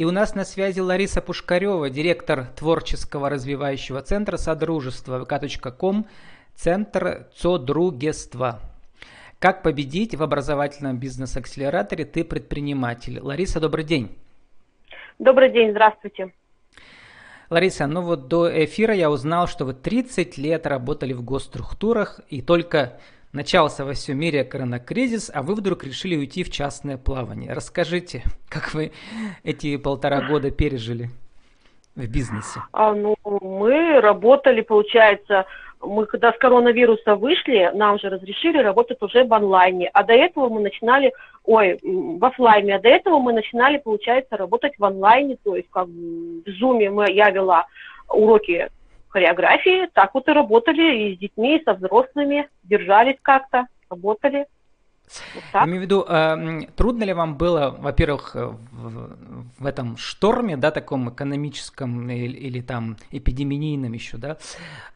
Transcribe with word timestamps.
И 0.00 0.04
у 0.06 0.12
нас 0.12 0.34
на 0.34 0.46
связи 0.46 0.80
Лариса 0.80 1.20
Пушкарева, 1.20 1.90
директор 1.90 2.46
творческого 2.56 3.28
развивающего 3.28 4.00
центра 4.00 4.38
Содружества 4.38 5.22
vk.com, 5.26 6.06
Центр 6.54 7.26
Цодругества. 7.36 8.60
Как 9.38 9.62
победить 9.62 10.14
в 10.14 10.22
образовательном 10.22 10.96
бизнес-акселераторе 10.96 12.06
«Ты 12.06 12.24
предприниматель». 12.24 13.20
Лариса, 13.20 13.60
добрый 13.60 13.84
день. 13.84 14.16
Добрый 15.18 15.52
день, 15.52 15.72
здравствуйте. 15.72 16.32
Лариса, 17.50 17.86
ну 17.86 18.00
вот 18.00 18.26
до 18.26 18.48
эфира 18.64 18.94
я 18.94 19.10
узнал, 19.10 19.48
что 19.48 19.66
вы 19.66 19.74
30 19.74 20.38
лет 20.38 20.66
работали 20.66 21.12
в 21.12 21.22
госструктурах, 21.22 22.22
и 22.30 22.40
только 22.40 22.98
начался 23.32 23.84
во 23.84 23.92
всем 23.92 24.18
мире 24.18 24.44
коронакризис, 24.44 25.30
а 25.32 25.42
вы 25.42 25.54
вдруг 25.54 25.84
решили 25.84 26.16
уйти 26.16 26.44
в 26.44 26.50
частное 26.50 26.96
плавание. 26.96 27.52
Расскажите, 27.52 28.22
как 28.48 28.74
вы 28.74 28.92
эти 29.44 29.76
полтора 29.76 30.22
года 30.22 30.50
пережили 30.50 31.10
в 31.96 32.06
бизнесе? 32.08 32.60
А, 32.72 32.92
ну, 32.94 33.16
мы 33.24 34.00
работали, 34.00 34.60
получается, 34.60 35.46
мы 35.80 36.06
когда 36.06 36.32
с 36.32 36.38
коронавируса 36.38 37.16
вышли, 37.16 37.70
нам 37.74 37.98
же 37.98 38.10
разрешили 38.10 38.58
работать 38.58 39.00
уже 39.00 39.24
в 39.24 39.32
онлайне, 39.32 39.88
а 39.92 40.02
до 40.02 40.12
этого 40.12 40.48
мы 40.48 40.60
начинали, 40.60 41.12
ой, 41.44 41.78
в 41.82 42.24
офлайне, 42.24 42.76
а 42.76 42.80
до 42.80 42.88
этого 42.88 43.18
мы 43.18 43.32
начинали, 43.32 43.78
получается, 43.78 44.36
работать 44.36 44.74
в 44.78 44.84
онлайне, 44.84 45.36
то 45.42 45.56
есть 45.56 45.68
как 45.70 45.86
в 45.86 46.44
Zoom 46.46 46.90
мы, 46.90 47.10
я 47.10 47.30
вела 47.30 47.66
уроки 48.08 48.68
хореографии, 49.10 49.88
так 49.92 50.14
вот 50.14 50.28
и 50.28 50.32
работали 50.32 51.10
и 51.10 51.16
с 51.16 51.18
детьми, 51.18 51.58
и 51.58 51.64
со 51.64 51.74
взрослыми, 51.74 52.48
держались 52.64 53.16
как-то, 53.22 53.66
работали. 53.90 54.46
Вот 55.34 55.44
так. 55.52 55.66
Имею 55.66 55.80
в 55.80 55.82
виду, 55.82 56.04
э, 56.08 56.60
трудно 56.76 57.02
ли 57.02 57.12
вам 57.12 57.36
было, 57.36 57.76
во-первых, 57.76 58.36
э, 58.36 58.46
в, 58.46 59.16
в 59.58 59.66
этом 59.66 59.96
шторме, 59.96 60.56
да, 60.56 60.70
таком 60.70 61.10
экономическом 61.10 62.08
или, 62.08 62.36
или 62.36 62.60
там 62.60 62.96
эпидемийном 63.10 63.92
еще, 63.92 64.18
да, 64.18 64.38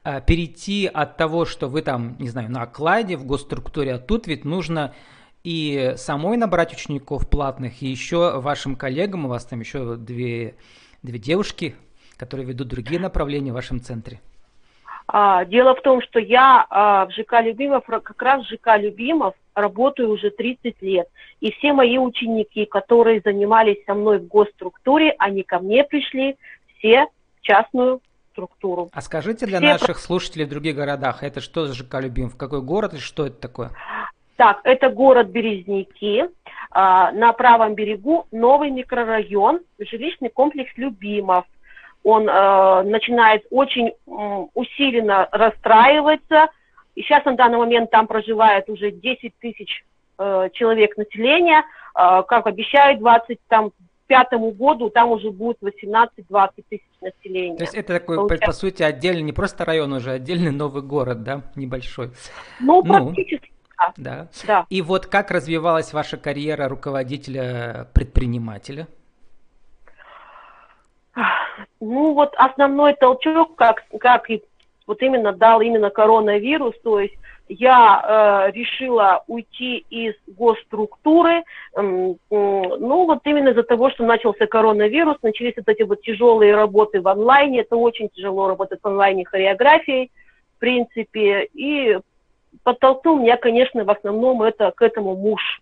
э, 0.04 0.20
перейти 0.24 0.86
от 0.86 1.16
того, 1.16 1.44
что 1.44 1.68
вы 1.68 1.82
там, 1.82 2.16
не 2.20 2.28
знаю, 2.28 2.50
на 2.50 2.62
окладе 2.62 3.16
в 3.16 3.26
госструктуре, 3.26 3.94
а 3.94 3.98
тут 3.98 4.28
ведь 4.28 4.44
нужно 4.44 4.94
и 5.42 5.94
самой 5.96 6.36
набрать 6.36 6.72
учеников 6.72 7.28
платных, 7.28 7.82
и 7.82 7.88
еще 7.88 8.38
вашим 8.40 8.76
коллегам, 8.76 9.26
у 9.26 9.28
вас 9.28 9.44
там 9.44 9.60
еще 9.60 9.96
две, 9.96 10.54
две 11.02 11.18
девушки, 11.18 11.74
которые 12.16 12.46
ведут 12.46 12.68
другие 12.68 13.00
направления 13.00 13.52
в 13.52 13.54
вашем 13.54 13.80
центре. 13.80 14.20
А, 15.06 15.44
дело 15.44 15.74
в 15.74 15.82
том, 15.82 16.00
что 16.00 16.18
я 16.18 16.66
а, 16.70 17.06
в 17.06 17.10
ЖК 17.10 17.42
Любимов, 17.42 17.84
как 17.86 18.20
раз 18.22 18.44
в 18.44 18.48
ЖК 18.48 18.78
Любимов 18.78 19.34
работаю 19.54 20.10
уже 20.10 20.30
30 20.30 20.80
лет. 20.82 21.08
И 21.40 21.52
все 21.52 21.72
мои 21.72 21.98
ученики, 21.98 22.64
которые 22.64 23.20
занимались 23.22 23.84
со 23.86 23.94
мной 23.94 24.18
в 24.18 24.26
госструктуре, 24.26 25.14
они 25.18 25.42
ко 25.42 25.58
мне 25.58 25.84
пришли 25.84 26.36
все 26.78 27.06
в 27.38 27.42
частную 27.42 28.00
структуру. 28.32 28.88
А 28.92 29.00
скажите 29.00 29.46
для 29.46 29.58
все 29.58 29.72
наших 29.72 29.98
слушателей 29.98 30.46
в 30.46 30.48
других 30.48 30.74
городах, 30.74 31.22
это 31.22 31.40
что 31.40 31.66
за 31.66 31.74
ЖК 31.74 32.00
Любимов? 32.00 32.36
Какой 32.36 32.62
город 32.62 32.94
и 32.94 32.98
что 32.98 33.26
это 33.26 33.36
такое? 33.36 33.70
Так, 34.36 34.60
это 34.64 34.88
город 34.88 35.28
Березники, 35.28 36.24
а, 36.70 37.12
на 37.12 37.32
правом 37.32 37.74
берегу 37.74 38.26
новый 38.32 38.70
микрорайон, 38.70 39.60
жилищный 39.78 40.28
комплекс 40.28 40.72
Любимов 40.76 41.44
он 42.05 42.28
э, 42.28 42.83
начинает 42.83 43.44
очень 43.50 43.88
э, 43.88 43.92
усиленно 44.55 45.28
расстраиваться. 45.33 46.50
И 46.94 47.02
сейчас 47.02 47.24
на 47.24 47.34
данный 47.34 47.58
момент 47.58 47.91
там 47.91 48.06
проживает 48.06 48.69
уже 48.69 48.92
10 48.92 49.34
тысяч 49.41 49.84
э, 50.19 50.50
человек 50.52 50.96
населения. 50.96 51.64
Э, 51.98 52.22
как 52.28 52.46
обещают, 52.46 53.00
20 53.00 53.41
там 53.48 53.72
пятому 54.06 54.52
году 54.52 54.91
там 54.91 55.11
уже 55.12 55.30
будет 55.30 55.56
18-20 55.62 56.08
тысяч 56.69 56.84
населения. 57.00 57.56
То 57.56 57.64
есть 57.64 57.74
это 57.74 57.94
такой, 57.94 58.16
Получается. 58.16 58.46
по, 58.46 58.52
сути, 58.52 58.83
отдельный, 58.83 59.22
не 59.22 59.33
просто 59.33 59.64
район 59.64 59.94
уже, 59.94 60.11
отдельный 60.11 60.50
новый 60.50 60.83
город, 60.83 61.22
да, 61.22 61.41
небольшой. 61.56 62.11
Ну, 62.61 62.83
ну 62.84 63.07
практически, 63.07 63.51
да. 63.96 64.28
да. 64.46 64.67
И 64.68 64.83
вот 64.83 65.07
как 65.07 65.30
развивалась 65.30 65.95
ваша 65.95 66.18
карьера 66.18 66.68
руководителя-предпринимателя? 66.68 68.89
Ну 71.80 72.14
вот 72.14 72.35
основной 72.36 72.95
толчок, 72.95 73.55
как, 73.55 73.85
как 74.01 74.30
и 74.30 74.42
вот 74.86 75.02
именно 75.02 75.33
дал 75.33 75.61
именно 75.61 75.91
коронавирус, 75.91 76.75
то 76.83 77.01
есть 77.01 77.14
я 77.48 78.48
э, 78.48 78.52
решила 78.52 79.23
уйти 79.27 79.85
из 79.91 80.14
госструктуры, 80.27 81.42
э, 81.42 81.42
э, 81.75 82.14
ну 82.30 83.07
вот 83.07 83.20
именно 83.25 83.51
из-за 83.51 83.63
того, 83.63 83.91
что 83.91 84.05
начался 84.05 84.47
коронавирус, 84.47 85.17
начались 85.23 85.55
вот 85.57 85.69
эти 85.69 85.83
вот 85.83 86.02
тяжелые 86.02 86.55
работы 86.55 87.01
в 87.01 87.08
онлайне, 87.08 87.61
это 87.61 87.77
очень 87.77 88.08
тяжело 88.08 88.48
работать 88.48 88.81
в 88.83 88.86
онлайне 88.86 89.25
хореографией, 89.25 90.11
в 90.57 90.61
принципе, 90.61 91.48
и 91.52 91.98
подтолкнул 92.63 93.19
меня, 93.20 93.36
конечно, 93.36 93.85
в 93.85 93.91
основном 93.91 94.42
это 94.42 94.73
к 94.75 94.83
этому 94.83 95.14
муж. 95.14 95.61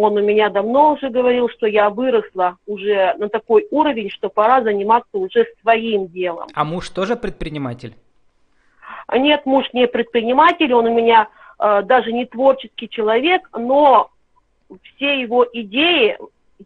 Он 0.00 0.16
у 0.16 0.22
меня 0.22 0.48
давно 0.48 0.92
уже 0.92 1.10
говорил, 1.10 1.48
что 1.48 1.66
я 1.66 1.90
выросла 1.90 2.56
уже 2.66 3.14
на 3.18 3.28
такой 3.28 3.66
уровень, 3.72 4.10
что 4.10 4.28
пора 4.28 4.62
заниматься 4.62 5.18
уже 5.18 5.44
своим 5.60 6.06
делом. 6.06 6.46
А 6.54 6.64
муж 6.64 6.88
тоже 6.90 7.16
предприниматель? 7.16 7.96
А 9.08 9.18
нет, 9.18 9.44
муж 9.44 9.66
не 9.72 9.88
предприниматель, 9.88 10.72
он 10.72 10.86
у 10.86 10.94
меня 10.94 11.26
э, 11.58 11.82
даже 11.82 12.12
не 12.12 12.26
творческий 12.26 12.88
человек, 12.88 13.50
но 13.58 14.12
все 14.84 15.20
его 15.20 15.44
идеи 15.52 16.16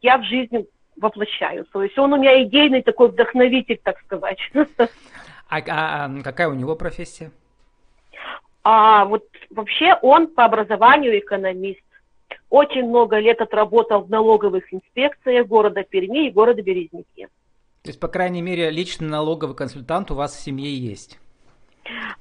я 0.03 0.19
в 0.19 0.25
жизни 0.25 0.67
воплощаю. 0.99 1.65
То 1.73 1.83
есть 1.83 1.99
он 1.99 2.13
у 2.13 2.19
меня 2.19 2.43
идейный 2.43 2.83
такой 2.83 3.09
вдохновитель, 3.09 3.81
так 3.83 3.99
сказать. 4.01 4.41
А, 5.49 5.57
а, 5.57 6.05
а 6.05 6.23
какая 6.23 6.49
у 6.49 6.55
него 6.55 6.77
профессия? 6.77 7.31
А 8.63 9.07
вот 9.07 9.25
вообще 9.49 9.95
он 10.03 10.27
по 10.27 10.45
образованию 10.45 11.19
экономист. 11.19 11.81
Очень 12.53 12.87
много 12.87 13.19
лет 13.19 13.41
отработал 13.41 14.03
в 14.03 14.11
налоговых 14.11 14.75
инспекциях 14.75 15.47
города 15.47 15.85
Перми 15.85 16.27
и 16.27 16.31
города 16.31 16.61
Березники. 16.61 17.29
То 17.83 17.89
есть, 17.89 17.99
по 17.99 18.09
крайней 18.09 18.43
мере, 18.43 18.69
личный 18.69 19.09
налоговый 19.09 19.57
консультант 19.57 20.11
у 20.11 20.15
вас 20.17 20.37
в 20.37 20.41
семье 20.43 20.71
есть? 20.71 21.19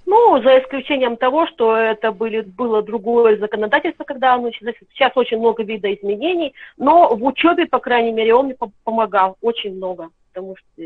Ну, 0.05 0.41
за 0.41 0.59
исключением 0.59 1.17
того, 1.17 1.47
что 1.47 1.75
это 1.75 2.13
были, 2.13 2.39
было 2.39 2.81
другое 2.81 3.37
законодательство, 3.39 4.05
когда 4.05 4.35
оно 4.35 4.51
сейчас 4.51 5.11
очень 5.15 5.37
много 5.37 5.63
видоизменений, 5.63 6.53
но 6.77 7.13
в 7.13 7.25
учебе, 7.25 7.65
по 7.65 7.79
крайней 7.79 8.13
мере, 8.13 8.33
он 8.33 8.45
мне 8.45 8.55
помогал 8.85 9.35
очень 9.41 9.75
много, 9.75 10.11
потому 10.31 10.55
что 10.55 10.81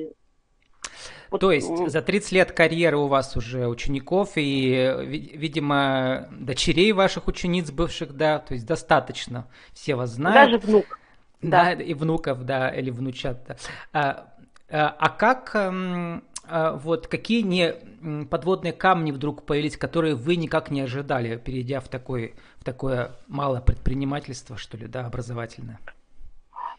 вот, 1.32 1.42
То 1.42 1.52
есть 1.52 1.90
за 1.90 2.02
30 2.02 2.32
лет 2.32 2.52
карьеры 2.52 2.98
у 2.98 3.08
вас 3.08 3.36
уже 3.36 3.68
учеников 3.68 4.34
и, 4.36 4.94
видимо, 5.06 6.28
дочерей 6.32 6.92
ваших 6.92 7.28
учениц 7.28 7.72
бывших, 7.72 8.14
да, 8.14 8.40
то 8.40 8.54
есть 8.54 8.66
достаточно, 8.66 9.48
все 9.74 9.96
вас 9.96 10.12
знают. 10.12 10.52
Даже 10.52 10.66
внук. 10.66 11.00
Да, 11.42 11.76
да. 11.76 11.84
и 11.84 11.94
внуков, 11.94 12.44
да, 12.44 12.70
или 12.70 12.90
внучат. 12.90 13.46
Да. 13.48 13.56
А, 13.94 14.34
а, 14.70 14.96
а 14.98 15.10
как, 15.10 15.52
а, 15.56 16.74
вот, 16.74 17.08
какие 17.08 17.42
не 17.42 18.26
подводные 18.26 18.74
камни 18.74 19.12
вдруг 19.12 19.46
появились, 19.46 19.78
которые 19.78 20.16
вы 20.16 20.36
никак 20.36 20.72
не 20.72 20.82
ожидали, 20.82 21.38
перейдя 21.38 21.80
в, 21.80 21.88
такой, 21.88 22.36
в 22.58 22.64
такое 22.64 23.12
малое 23.28 23.62
предпринимательство, 23.62 24.58
что 24.58 24.78
ли, 24.78 24.88
да, 24.88 25.06
образовательное? 25.06 25.80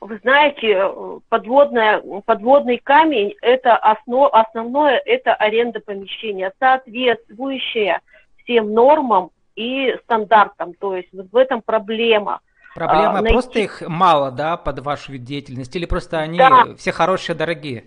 Вы 0.01 0.19
знаете, 0.19 0.93
подводная, 1.29 2.03
подводный 2.25 2.79
камень– 2.79 3.35
это 3.43 3.77
основ, 3.77 4.29
основное, 4.33 5.01
это 5.05 5.35
аренда 5.35 5.81
помещения, 5.81 6.53
соответствующая 6.59 8.01
всем 8.43 8.73
нормам 8.73 9.31
и 9.55 9.97
стандартам. 10.05 10.75
То 10.75 10.97
есть 10.97 11.09
вот 11.13 11.27
в 11.33 11.37
этом 11.37 11.63
проблема. 11.63 12.41
Проблема 12.75 13.19
а, 13.19 13.23
найти... 13.23 13.33
просто 13.33 13.59
их 13.61 13.83
мало, 13.87 14.31
да, 14.31 14.59
под 14.59 14.81
вашу 14.81 15.13
вид 15.13 15.25
деятельности, 15.25 15.79
или 15.79 15.87
просто 15.87 16.19
они 16.19 16.39
да. 16.39 16.75
все 16.77 16.93
хорошие, 16.93 17.35
дорогие? 17.35 17.85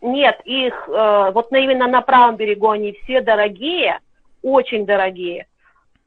Нет, 0.00 0.40
их 0.44 0.88
э, 0.88 1.30
вот 1.32 1.52
именно 1.52 1.88
на 1.88 2.00
правом 2.00 2.36
берегу 2.36 2.70
они 2.70 2.92
все 3.02 3.20
дорогие, 3.20 3.98
очень 4.42 4.86
дорогие. 4.86 5.46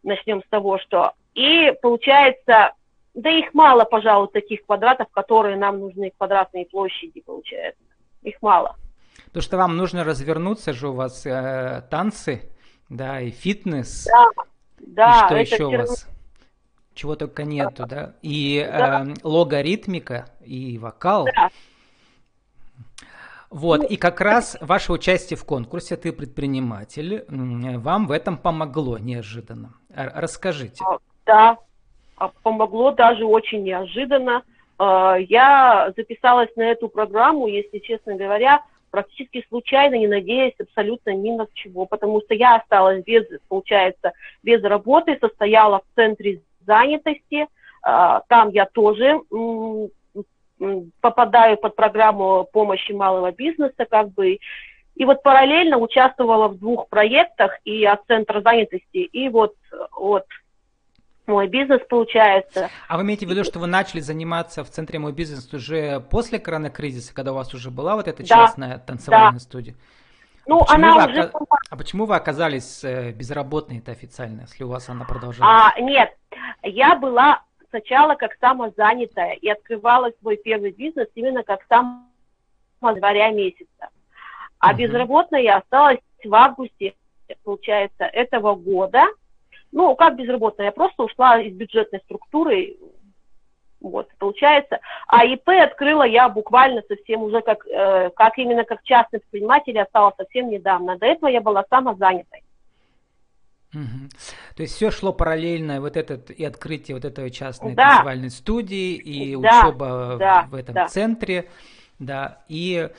Начнем 0.03 0.41
с 0.41 0.49
того, 0.49 0.79
что 0.79 1.11
и 1.35 1.73
получается 1.81 2.73
да 3.13 3.29
их 3.29 3.53
мало, 3.53 3.83
пожалуй, 3.83 4.29
таких 4.29 4.65
квадратов, 4.65 5.09
которые 5.11 5.57
нам 5.57 5.79
нужны, 5.79 6.11
квадратные 6.17 6.65
площади, 6.65 7.21
получается. 7.21 7.81
Их 8.21 8.35
мало. 8.41 8.75
То, 9.33 9.41
что 9.41 9.57
вам 9.57 9.77
нужно 9.77 10.03
развернуться 10.03 10.73
же, 10.73 10.89
у 10.89 10.93
вас 10.93 11.25
э, 11.25 11.83
танцы, 11.89 12.51
да, 12.89 13.21
и 13.21 13.31
фитнес. 13.31 14.05
Да, 14.05 14.43
да. 14.79 15.41
И 15.41 15.45
что 15.45 15.55
еще 15.55 15.65
у 15.65 15.71
вас? 15.71 16.07
Чего 16.93 17.15
только 17.15 17.43
нету, 17.43 17.85
да? 17.87 18.15
И 18.21 18.65
да. 18.69 19.05
Э, 19.05 19.13
логаритмика, 19.23 20.29
и 20.41 20.77
вокал. 20.77 21.25
Да. 21.25 21.49
Вот, 23.49 23.81
ну, 23.81 23.87
и 23.87 23.97
как 23.97 24.21
раз 24.21 24.57
ваше 24.61 24.93
участие 24.93 25.35
в 25.35 25.43
конкурсе 25.43 25.97
«Ты 25.97 26.13
предприниматель» 26.13 27.25
вам 27.27 28.07
в 28.07 28.11
этом 28.11 28.37
помогло 28.37 28.97
неожиданно. 28.97 29.73
Расскажите. 29.89 30.81
Да, 31.25 31.57
помогло 32.43 32.91
даже 32.91 33.25
очень 33.25 33.63
неожиданно. 33.63 34.43
э, 34.79 35.15
я 35.29 35.93
записалась 35.95 36.49
на 36.55 36.63
эту 36.63 36.89
программу, 36.89 37.47
если 37.47 37.79
честно 37.79 38.15
говоря, 38.15 38.61
практически 38.91 39.43
случайно, 39.47 39.95
не 39.95 40.07
надеясь 40.07 40.53
абсолютно 40.59 41.11
ни 41.11 41.31
на 41.31 41.47
чего, 41.53 41.85
потому 41.85 42.21
что 42.21 42.35
я 42.35 42.57
осталась 42.57 43.03
без, 43.03 43.23
получается, 43.47 44.11
без 44.43 44.61
работы, 44.63 45.17
состояла 45.19 45.79
в 45.79 45.95
центре 45.95 46.41
занятости, 46.65 47.47
а, 47.81 48.21
там 48.27 48.49
я 48.49 48.65
тоже 48.65 49.19
попадаю 50.99 51.57
под 51.57 51.75
программу 51.75 52.47
помощи 52.51 52.91
малого 52.91 53.31
бизнеса, 53.31 53.85
как 53.89 54.09
бы, 54.09 54.37
и 54.95 55.05
вот 55.05 55.23
параллельно 55.23 55.77
участвовала 55.77 56.49
в 56.49 56.59
двух 56.59 56.87
проектах 56.89 57.57
и 57.63 57.83
от 57.85 58.05
центра 58.05 58.41
занятости, 58.41 58.97
и 58.97 59.29
вот 59.29 59.55
от 59.95 60.25
мой 61.31 61.47
бизнес 61.47 61.81
получается. 61.89 62.69
А 62.87 62.97
вы 62.97 63.03
имеете 63.03 63.25
в 63.25 63.29
виду, 63.29 63.43
что 63.43 63.59
вы 63.59 63.67
начали 63.67 63.99
заниматься 63.99 64.63
в 64.63 64.69
центре 64.69 64.99
мой 64.99 65.13
бизнес 65.13 65.51
уже 65.53 65.99
после 65.99 66.39
коронакризиса, 66.39 67.13
когда 67.13 67.31
у 67.31 67.35
вас 67.35 67.53
уже 67.53 67.71
была 67.71 67.95
вот 67.95 68.07
эта 68.07 68.21
да, 68.23 68.27
частная 68.27 68.77
танцевальная 68.77 69.33
да. 69.33 69.39
студия? 69.39 69.75
Ну, 70.47 70.59
а 70.67 70.75
она 70.75 71.05
уже... 71.05 71.23
Ока... 71.23 71.57
А 71.69 71.77
почему 71.77 72.05
вы 72.05 72.15
оказались 72.15 72.83
э, 72.83 73.11
безработной 73.11 73.77
это 73.77 73.91
официально, 73.91 74.41
если 74.41 74.63
у 74.63 74.69
вас 74.69 74.89
она 74.89 75.05
продолжалась? 75.05 75.73
А, 75.75 75.79
нет, 75.79 76.15
я 76.63 76.95
была 76.95 77.41
сначала 77.69 78.15
как 78.15 78.35
самозанятая 78.39 79.33
и 79.33 79.49
открывала 79.49 80.11
свой 80.19 80.37
первый 80.37 80.71
бизнес 80.71 81.07
именно 81.15 81.43
как 81.43 81.61
сам 81.69 82.09
января 82.81 83.31
месяца. 83.31 83.89
А 84.59 84.73
uh-huh. 84.73 84.77
безработная 84.77 85.41
я 85.41 85.57
осталась 85.57 85.99
в 86.23 86.33
августе, 86.33 86.95
получается, 87.43 88.03
этого 88.05 88.55
года. 88.55 89.05
Ну, 89.71 89.95
как 89.95 90.17
безработная? 90.17 90.67
Я 90.67 90.71
просто 90.71 91.03
ушла 91.03 91.39
из 91.41 91.53
бюджетной 91.53 91.99
структуры, 92.05 92.75
вот, 93.79 94.09
получается. 94.19 94.79
А 95.07 95.25
ИП 95.25 95.49
открыла 95.49 96.03
я 96.03 96.29
буквально 96.29 96.83
совсем 96.87 97.23
уже 97.23 97.41
как, 97.41 97.65
э, 97.65 98.11
как 98.15 98.37
именно 98.37 98.63
как 98.63 98.83
частный 98.83 99.19
предприниматель, 99.19 99.75
я 99.75 99.85
стала 99.85 100.13
совсем 100.17 100.49
недавно. 100.49 100.97
До 100.97 101.07
этого 101.07 101.29
я 101.29 101.41
была 101.41 101.63
самозанятой. 101.69 102.43
Угу. 103.73 104.09
То 104.55 104.63
есть 104.63 104.75
все 104.75 104.91
шло 104.91 105.13
параллельно, 105.13 105.79
вот 105.79 105.95
этот 105.95 106.29
и 106.29 106.43
открытие 106.43 106.95
вот 106.95 107.05
этой 107.05 107.31
частной 107.31 107.73
да. 107.73 107.89
танцевальной 107.89 108.29
студии, 108.29 108.95
и 108.95 109.35
да, 109.35 109.61
учеба 109.61 110.17
да, 110.19 110.47
в 110.49 110.55
этом 110.55 110.75
да. 110.75 110.87
центре, 110.87 111.49
да, 111.97 112.43
и 112.49 112.89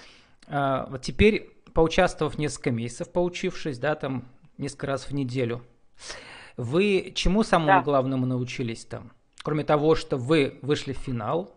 э, 0.48 0.84
вот 0.88 1.02
теперь, 1.02 1.50
поучаствовав 1.74 2.38
несколько 2.38 2.70
месяцев, 2.70 3.12
поучившись, 3.12 3.78
да, 3.78 3.94
там 3.94 4.24
несколько 4.56 4.86
раз 4.86 5.04
в 5.04 5.12
неделю, 5.12 5.62
вы 6.56 7.12
чему 7.14 7.43
самому 7.43 7.81
да. 7.81 7.82
главному 7.82 8.26
научились 8.26 8.84
там? 8.84 9.12
Кроме 9.43 9.64
того, 9.64 9.94
что 9.94 10.16
вы 10.16 10.58
вышли 10.62 10.93
в 10.93 10.99
финал, 10.99 11.50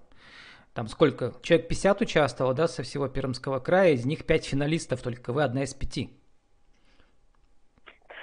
там 0.74 0.88
сколько? 0.88 1.34
Человек 1.42 1.68
50 1.68 2.02
участвовал, 2.02 2.54
да, 2.54 2.68
со 2.68 2.84
всего 2.84 3.08
Пермского 3.08 3.60
края, 3.60 3.94
из 3.94 4.06
них 4.06 4.26
5 4.26 4.46
финалистов, 4.46 5.02
только 5.02 5.32
вы 5.32 5.44
одна 5.44 5.64
из 5.64 5.74
пяти. 5.74 6.10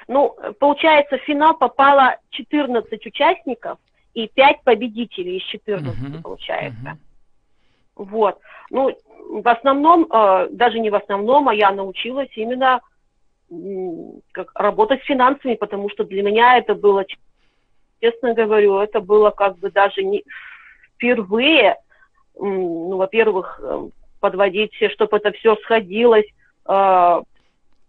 Ну, 0.09 0.37
получается, 0.59 1.17
в 1.17 1.23
финал 1.23 1.57
попало 1.57 2.17
14 2.31 3.07
участников 3.07 3.79
и 4.15 4.29
5 4.29 4.63
победителей 4.65 5.39
из 5.39 5.45
14, 5.45 5.89
uh-huh, 5.89 6.23
получается. 6.23 6.99
Uh-huh. 7.97 8.05
Вот. 8.05 8.39
Ну, 8.71 8.91
в 9.29 9.49
основном, 9.49 10.07
э, 10.13 10.49
даже 10.51 10.81
не 10.81 10.91
в 10.91 10.95
основном, 10.95 11.49
а 11.49 11.55
я 11.55 11.71
научилась 11.71 12.31
именно 12.37 12.81
как, 14.33 14.51
работать 14.55 15.03
с 15.03 15.07
финансами, 15.07 15.55
потому 15.55 15.91
что 15.91 16.05
для 16.05 16.23
меня 16.23 16.59
это 16.59 16.75
было, 16.75 17.05
честно 18.01 18.35
говорю, 18.35 18.79
это 18.79 19.01
было 19.01 19.31
как 19.31 19.59
бы 19.59 19.71
даже 19.71 20.03
не 20.03 20.25
впервые, 20.95 21.77
ну, 22.35 22.97
во-первых, 22.97 23.61
э, 23.63 23.89
подводить, 24.21 24.73
чтобы 24.93 25.17
это 25.17 25.33
все 25.33 25.57
сходилось, 25.57 26.27
э, 26.67 27.23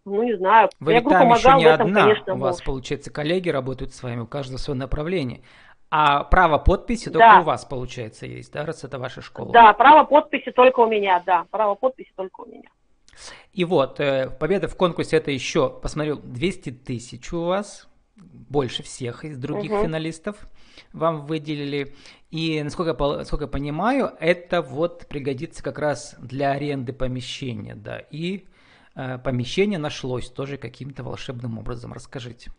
ну, 0.05 0.23
не 0.23 0.35
знаю. 0.35 0.69
Вы 0.79 0.95
ведь 0.95 1.03
там 1.05 1.29
еще 1.29 1.53
не 1.53 1.65
этом, 1.65 1.87
одна, 1.87 2.01
конечно, 2.03 2.33
у 2.33 2.37
вас, 2.37 2.57
муж. 2.57 2.65
получается, 2.65 3.11
коллеги 3.11 3.49
работают 3.49 3.93
с 3.93 4.03
вами, 4.03 4.21
у 4.21 4.27
каждого 4.27 4.57
свое 4.57 4.77
направление. 4.77 5.41
А 5.89 6.23
право 6.23 6.57
подписи 6.57 7.05
только 7.05 7.19
да. 7.19 7.39
у 7.41 7.43
вас, 7.43 7.65
получается, 7.65 8.25
есть, 8.25 8.51
да, 8.51 8.65
раз 8.65 8.83
это 8.83 8.97
ваша 8.97 9.21
школа? 9.21 9.51
Да, 9.53 9.71
право 9.73 10.03
подписи 10.03 10.51
только 10.51 10.79
у 10.79 10.87
меня, 10.87 11.21
да, 11.23 11.45
право 11.51 11.75
подписи 11.75 12.11
только 12.15 12.41
у 12.41 12.45
меня. 12.47 12.69
И 13.53 13.65
вот, 13.65 13.99
э, 13.99 14.29
победа 14.29 14.67
в 14.67 14.75
конкурсе 14.75 15.17
это 15.17 15.31
еще, 15.31 15.69
посмотрел, 15.69 16.17
200 16.17 16.71
тысяч 16.71 17.31
у 17.33 17.43
вас, 17.43 17.87
больше 18.15 18.83
всех 18.83 19.25
из 19.25 19.37
других 19.37 19.71
угу. 19.71 19.83
финалистов 19.83 20.37
вам 20.91 21.25
выделили. 21.25 21.95
И, 22.31 22.61
насколько, 22.63 22.93
насколько 22.93 23.45
я 23.45 23.49
понимаю, 23.49 24.11
это 24.19 24.61
вот 24.61 25.07
пригодится 25.07 25.63
как 25.63 25.79
раз 25.79 26.15
для 26.19 26.51
аренды 26.51 26.93
помещения, 26.93 27.75
да, 27.75 27.97
и 27.97 28.45
Э, 28.95 29.17
помещение 29.17 29.79
нашлось 29.79 30.29
тоже 30.29 30.57
каким-то 30.57 31.03
волшебным 31.03 31.57
образом. 31.57 31.93
Расскажите. 31.93 32.51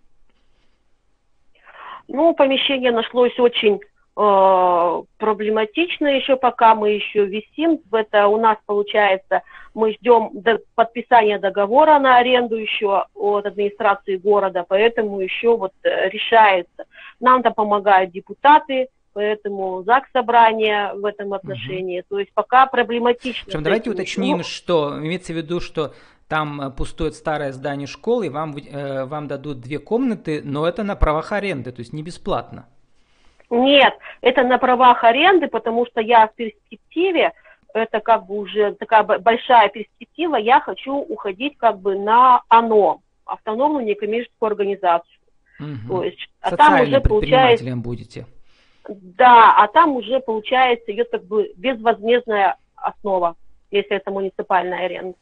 Ну, 2.08 2.34
помещение 2.34 2.90
нашлось 2.92 3.38
очень 3.38 3.80
проблематично 4.14 6.06
еще, 6.06 6.36
пока 6.36 6.74
мы 6.74 6.90
еще 6.90 7.26
висим. 7.26 7.80
Это 7.90 8.28
у 8.28 8.36
нас 8.38 8.58
получается, 8.64 9.42
мы 9.74 9.92
ждем 9.94 10.30
до 10.32 10.60
подписания 10.76 11.38
договора 11.38 11.98
на 11.98 12.18
аренду 12.18 12.56
еще 12.56 13.06
от 13.14 13.46
администрации 13.46 14.16
города, 14.16 14.64
поэтому 14.68 15.20
еще 15.20 15.56
вот 15.56 15.72
э, 15.82 16.08
решается. 16.10 16.84
Нам-то 17.18 17.50
помогают 17.50 18.12
депутаты, 18.12 18.88
поэтому 19.14 19.82
ЗАГС 19.82 20.08
собрание 20.12 20.92
в 20.94 21.04
этом 21.04 21.34
отношении. 21.34 22.00
Угу. 22.00 22.06
То 22.10 22.18
есть 22.20 22.32
пока 22.34 22.66
проблематично. 22.66 23.46
Причем 23.46 23.62
давайте 23.64 23.90
уточним, 23.90 24.44
что 24.44 24.96
имеется 24.98 25.32
в 25.32 25.36
виду, 25.36 25.58
что 25.58 25.92
там 26.28 26.60
э, 26.60 26.70
пустует 26.70 27.16
старое 27.16 27.52
здание 27.52 27.88
школы, 27.88 28.26
и 28.26 28.30
вам, 28.30 28.56
э, 28.56 29.06
вам 29.06 29.26
дадут 29.26 29.60
две 29.60 29.80
комнаты, 29.80 30.40
но 30.44 30.68
это 30.68 30.84
на 30.84 30.94
правах 30.94 31.32
аренды, 31.32 31.72
то 31.72 31.80
есть 31.80 31.92
не 31.92 32.04
бесплатно. 32.04 32.68
Нет, 33.54 33.94
это 34.20 34.42
на 34.42 34.58
правах 34.58 35.04
аренды, 35.04 35.46
потому 35.46 35.86
что 35.86 36.00
я 36.00 36.26
в 36.26 36.34
перспективе, 36.34 37.32
это 37.72 38.00
как 38.00 38.26
бы 38.26 38.36
уже 38.36 38.72
такая 38.74 39.02
большая 39.02 39.68
перспектива, 39.68 40.36
я 40.36 40.60
хочу 40.60 40.94
уходить 40.94 41.56
как 41.56 41.78
бы 41.78 41.96
на 41.98 42.42
ОНО, 42.48 42.98
автономную 43.24 43.84
некоммерческую 43.84 44.48
организацию. 44.48 45.18
Угу. 45.60 45.88
То 45.88 46.04
есть, 46.04 46.28
а 46.40 46.56
там 46.56 46.80
уже 46.80 47.00
получается... 47.00 47.76
будете. 47.76 48.26
Да, 48.88 49.54
а 49.56 49.68
там 49.68 49.96
уже 49.96 50.20
получается 50.20 50.92
идет 50.92 51.08
как 51.10 51.24
бы 51.24 51.52
безвозмездная 51.56 52.56
основа, 52.74 53.36
если 53.70 53.96
это 53.96 54.10
муниципальная 54.10 54.84
аренда. 54.84 55.16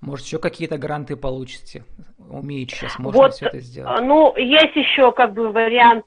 Может, 0.00 0.26
еще 0.26 0.38
какие-то 0.38 0.78
гранты 0.78 1.16
получите? 1.16 1.84
Умеете 2.18 2.76
сейчас, 2.76 2.98
можно 2.98 3.22
вот, 3.22 3.34
все 3.34 3.46
это 3.46 3.60
сделать. 3.60 4.00
Ну, 4.02 4.34
есть 4.36 4.74
еще 4.74 5.12
как 5.12 5.32
бы 5.32 5.50
вариант 5.50 6.04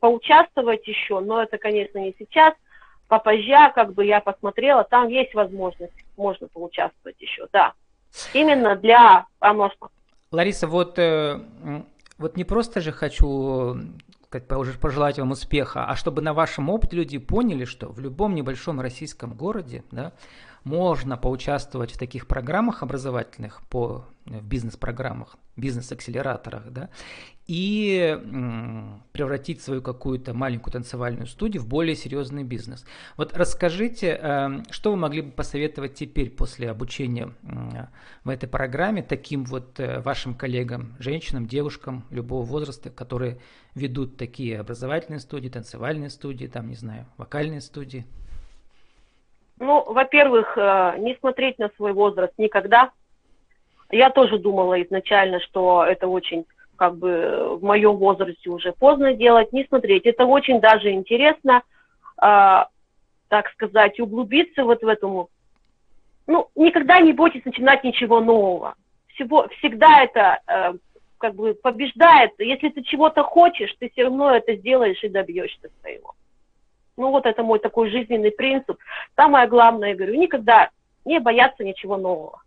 поучаствовать 0.00 0.86
еще, 0.86 1.20
но 1.20 1.42
это, 1.42 1.58
конечно, 1.58 1.98
не 1.98 2.14
сейчас. 2.18 2.54
Попозже, 3.08 3.72
как 3.74 3.94
бы 3.94 4.04
я 4.04 4.20
посмотрела, 4.20 4.84
там 4.84 5.08
есть 5.08 5.32
возможность, 5.34 5.94
можно 6.16 6.46
поучаствовать 6.48 7.16
еще, 7.20 7.46
да. 7.52 7.72
Именно 8.34 8.76
для 8.76 9.26
помощников. 9.38 9.90
Лариса, 10.30 10.66
вот, 10.66 10.98
э, 10.98 11.40
вот 12.18 12.36
не 12.36 12.44
просто 12.44 12.80
же 12.80 12.92
хочу 12.92 13.76
как 14.28 14.46
пожелать 14.46 15.18
вам 15.18 15.30
успеха, 15.30 15.86
а 15.86 15.96
чтобы 15.96 16.20
на 16.20 16.34
вашем 16.34 16.68
опыте 16.68 16.96
люди 16.96 17.18
поняли, 17.18 17.64
что 17.64 17.88
в 17.88 17.98
любом 17.98 18.34
небольшом 18.34 18.80
российском 18.80 19.32
городе, 19.32 19.84
да, 19.90 20.12
можно 20.68 21.16
поучаствовать 21.16 21.92
в 21.92 21.98
таких 21.98 22.26
программах 22.26 22.82
образовательных, 22.82 23.62
по, 23.70 24.04
в 24.26 24.44
бизнес-программах, 24.44 25.36
бизнес-акселераторах, 25.56 26.70
да, 26.70 26.90
и 27.46 28.20
м, 28.22 29.02
превратить 29.12 29.62
свою 29.62 29.80
какую-то 29.80 30.34
маленькую 30.34 30.72
танцевальную 30.72 31.26
студию 31.26 31.62
в 31.62 31.66
более 31.66 31.96
серьезный 31.96 32.44
бизнес. 32.44 32.84
Вот 33.16 33.34
расскажите, 33.34 34.18
э, 34.20 34.62
что 34.70 34.90
вы 34.90 34.98
могли 34.98 35.22
бы 35.22 35.30
посоветовать 35.30 35.94
теперь 35.94 36.28
после 36.28 36.70
обучения 36.70 37.32
э, 37.42 37.86
в 38.24 38.28
этой 38.28 38.48
программе 38.48 39.02
таким 39.02 39.44
вот 39.44 39.80
э, 39.80 40.00
вашим 40.00 40.34
коллегам, 40.34 40.96
женщинам, 40.98 41.46
девушкам 41.46 42.04
любого 42.10 42.44
возраста, 42.44 42.90
которые 42.90 43.38
ведут 43.74 44.18
такие 44.18 44.60
образовательные 44.60 45.20
студии, 45.20 45.48
танцевальные 45.48 46.10
студии, 46.10 46.46
там, 46.46 46.68
не 46.68 46.76
знаю, 46.76 47.06
вокальные 47.16 47.62
студии? 47.62 48.04
Ну, 49.60 49.84
во-первых, 49.92 50.56
э, 50.56 50.94
не 50.98 51.16
смотреть 51.16 51.58
на 51.58 51.70
свой 51.76 51.92
возраст 51.92 52.32
никогда. 52.38 52.90
Я 53.90 54.10
тоже 54.10 54.38
думала 54.38 54.80
изначально, 54.82 55.40
что 55.40 55.84
это 55.84 56.08
очень 56.08 56.44
как 56.76 56.96
бы 56.96 57.56
в 57.56 57.64
моем 57.64 57.96
возрасте 57.96 58.50
уже 58.50 58.72
поздно 58.72 59.12
делать, 59.14 59.52
не 59.52 59.64
смотреть. 59.64 60.06
Это 60.06 60.26
очень 60.26 60.60
даже 60.60 60.92
интересно, 60.92 61.62
э, 62.22 62.64
так 63.28 63.50
сказать, 63.54 63.98
углубиться 63.98 64.64
вот 64.64 64.82
в 64.82 64.86
этому. 64.86 65.28
Ну, 66.26 66.48
никогда 66.54 67.00
не 67.00 67.12
бойтесь 67.12 67.44
начинать 67.44 67.82
ничего 67.82 68.20
нового. 68.20 68.76
Всего, 69.08 69.48
всегда 69.58 70.04
это 70.04 70.40
э, 70.46 70.74
как 71.18 71.34
бы 71.34 71.54
побеждает. 71.54 72.32
Если 72.38 72.68
ты 72.68 72.82
чего-то 72.82 73.24
хочешь, 73.24 73.74
ты 73.80 73.90
все 73.90 74.04
равно 74.04 74.36
это 74.36 74.54
сделаешь 74.54 75.02
и 75.02 75.08
добьешься 75.08 75.70
своего. 75.80 76.14
Ну 76.98 77.12
вот 77.12 77.26
это 77.26 77.44
мой 77.44 77.60
такой 77.60 77.90
жизненный 77.90 78.32
принцип. 78.32 78.76
Самое 79.14 79.48
главное, 79.48 79.90
я 79.90 79.94
говорю, 79.94 80.20
никогда 80.20 80.68
не 81.04 81.20
бояться 81.20 81.62
ничего 81.62 81.96
нового. 81.96 82.42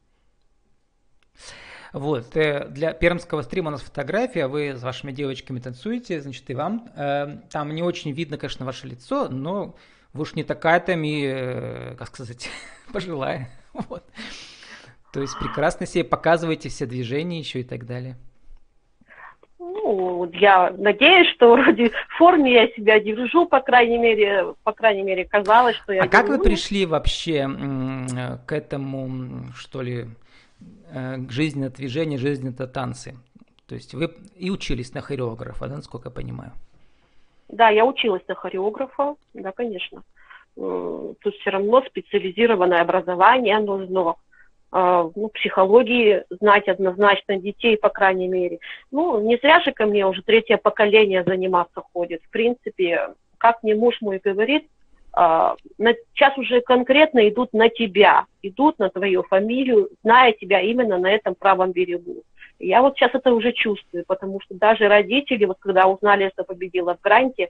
Вот, 1.94 2.36
э, 2.36 2.68
для 2.68 2.94
пермского 2.94 3.42
стрима 3.42 3.70
у 3.70 3.72
нас 3.72 3.82
фотография, 3.82 4.48
вы 4.48 4.76
с 4.76 4.84
вашими 4.84 5.14
девочками 5.14 5.60
танцуете, 5.60 6.22
значит, 6.22 6.50
и 6.50 6.54
вам. 6.54 6.90
Э, 6.96 7.38
там 7.50 7.74
не 7.74 7.82
очень 7.82 8.12
видно, 8.12 8.38
конечно, 8.38 8.66
ваше 8.66 8.88
лицо, 8.88 9.30
но 9.30 9.76
вы 10.14 10.22
уж 10.22 10.36
не 10.36 10.44
такая 10.44 10.82
там 10.82 11.02
и, 11.04 11.24
э, 11.26 11.96
как 11.96 12.08
сказать, 12.10 12.50
пожилая. 12.94 13.50
Вот. 13.74 14.04
То 15.14 15.22
есть 15.22 15.38
прекрасно 15.40 15.86
себе 15.86 16.04
показываете 16.04 16.68
все 16.68 16.86
движения 16.86 17.40
еще 17.40 17.62
и 17.62 17.64
так 17.64 17.86
далее. 17.86 18.18
Ну, 20.22 20.30
я 20.34 20.72
надеюсь, 20.78 21.30
что 21.30 21.54
вроде 21.54 21.90
в 21.90 22.18
форме 22.20 22.54
я 22.54 22.68
себя 22.68 23.00
держу, 23.00 23.48
по 23.48 23.60
крайней 23.60 23.98
мере, 23.98 24.54
по 24.64 24.72
крайней 24.72 25.02
мере, 25.02 25.26
казалось, 25.26 25.76
что 25.78 25.94
я... 25.94 26.04
А 26.04 26.08
как 26.08 26.28
вы 26.28 26.38
пришли 26.38 26.86
вообще 26.86 27.50
к 28.46 28.52
этому, 28.52 29.48
что 29.56 29.82
ли, 29.82 30.06
э, 30.94 31.18
к 31.18 31.32
жизни 31.32 31.66
это 31.66 31.78
движение, 31.78 32.20
жизнь 32.20 32.48
это 32.48 32.68
танцы? 32.68 33.16
То 33.68 33.74
есть 33.74 33.96
вы 33.96 34.12
и 34.36 34.52
учились 34.52 34.94
на 34.94 35.02
хореографа, 35.02 35.68
да, 35.68 35.78
насколько 35.78 36.10
я 36.10 36.14
понимаю? 36.14 36.52
Да, 37.50 37.70
я 37.70 37.84
училась 37.84 38.22
на 38.28 38.36
хореографа, 38.36 39.16
да, 39.34 39.52
конечно. 39.52 40.04
Тут 40.56 41.36
все 41.40 41.50
равно 41.50 41.82
специализированное 41.82 42.82
образование 42.82 43.58
нужно 43.58 44.18
ну, 44.72 45.30
психологии 45.34 46.24
знать 46.30 46.68
однозначно 46.68 47.38
детей, 47.38 47.78
по 47.78 47.90
крайней 47.90 48.28
мере. 48.28 48.60
Ну, 48.90 49.20
не 49.20 49.38
зря 49.38 49.60
же 49.62 49.72
ко 49.72 49.86
мне 49.86 50.06
уже 50.06 50.22
третье 50.22 50.58
поколение 50.58 51.24
заниматься 51.24 51.82
ходит. 51.94 52.22
В 52.24 52.30
принципе, 52.30 53.10
как 53.38 53.64
мне 53.64 53.76
муж 53.76 53.98
мой 54.02 54.22
говорит, 54.24 54.68
а, 55.14 55.56
сейчас 56.14 56.38
уже 56.38 56.62
конкретно 56.62 57.28
идут 57.28 57.52
на 57.54 57.70
тебя, 57.70 58.26
идут 58.42 58.80
на 58.80 58.90
твою 58.90 59.24
фамилию, 59.24 59.90
зная 60.04 60.32
тебя 60.32 60.62
именно 60.62 60.98
на 60.98 61.12
этом 61.12 61.36
правом 61.36 61.74
берегу. 61.74 62.24
Я 62.60 62.82
вот 62.82 62.96
сейчас 62.96 63.12
это 63.14 63.34
уже 63.34 63.52
чувствую, 63.52 64.06
потому 64.08 64.40
что 64.40 64.56
даже 64.56 64.88
родители, 64.88 65.46
вот 65.46 65.58
когда 65.60 65.88
узнали, 65.88 66.30
что 66.34 66.44
победила 66.44 66.96
в 66.96 67.02
гранте, 67.02 67.50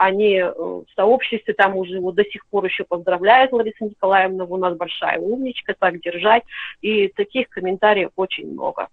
они 0.00 0.36
э, 0.36 0.50
в 0.50 0.86
сообществе 0.96 1.52
там 1.52 1.76
уже 1.76 2.00
вот 2.00 2.14
до 2.14 2.24
сих 2.24 2.46
пор 2.46 2.64
еще 2.64 2.84
поздравляют 2.84 3.52
Ларису 3.52 3.84
Николаевну, 3.84 4.46
у 4.48 4.56
нас 4.56 4.74
большая 4.74 5.18
умничка, 5.18 5.74
так 5.78 6.00
держать. 6.00 6.42
И 6.80 7.08
таких 7.08 7.50
комментариев 7.50 8.08
очень 8.16 8.50
много. 8.50 8.88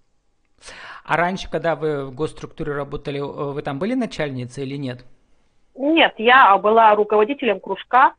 А 1.06 1.16
раньше, 1.16 1.50
когда 1.50 1.78
вы 1.78 2.08
в 2.08 2.14
госструктуре 2.14 2.74
работали, 2.74 3.20
э, 3.20 3.54
вы 3.54 3.62
там 3.62 3.80
были 3.80 3.94
начальницей 3.94 4.66
или 4.66 4.76
нет? 4.76 5.06
Нет, 5.76 6.14
я 6.18 6.58
была 6.58 6.94
руководителем 6.94 7.62
кружка. 7.62 8.14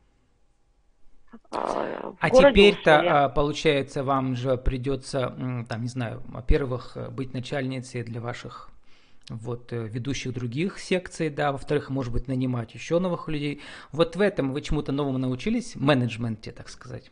Э, 1.51 2.11
а 2.19 2.29
теперь-то, 2.31 3.31
получается, 3.35 4.03
вам 4.03 4.35
же 4.35 4.57
придется, 4.57 5.35
там, 5.69 5.83
не 5.83 5.89
знаю, 5.89 6.23
во-первых, 6.27 6.97
быть 7.11 7.35
начальницей 7.35 8.01
для 8.01 8.19
ваших 8.19 8.71
вот, 9.29 9.71
э, 9.73 9.87
ведущих 9.87 10.33
других 10.33 10.79
секций, 10.79 11.29
да, 11.29 11.51
во-вторых, 11.51 11.89
может 11.89 12.11
быть, 12.11 12.27
нанимать 12.27 12.73
еще 12.73 12.99
новых 12.99 13.27
людей. 13.27 13.61
Вот 13.91 14.15
в 14.15 14.21
этом 14.21 14.53
вы 14.53 14.61
чему-то 14.61 14.91
новому 14.91 15.17
научились, 15.17 15.75
менеджменте, 15.75 16.51
так 16.51 16.69
сказать? 16.69 17.11